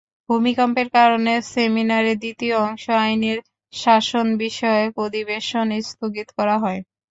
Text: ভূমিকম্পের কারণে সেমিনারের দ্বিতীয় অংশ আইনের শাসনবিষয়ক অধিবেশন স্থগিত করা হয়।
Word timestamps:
ভূমিকম্পের 0.29 0.87
কারণে 0.97 1.33
সেমিনারের 1.51 2.17
দ্বিতীয় 2.17 2.55
অংশ 2.65 2.85
আইনের 3.01 3.37
শাসনবিষয়ক 3.73 4.93
অধিবেশন 5.05 5.67
স্থগিত 5.83 6.27
করা 6.37 6.55
হয়। 6.63 6.81